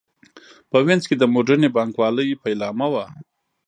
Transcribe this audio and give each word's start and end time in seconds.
په 0.69 0.77
وینز 0.85 1.03
کې 1.09 1.15
د 1.17 1.23
موډرنې 1.33 1.69
بانک 1.75 1.93
والۍ 1.97 2.29
پیلامه 2.43 2.87
وه. 2.93 3.05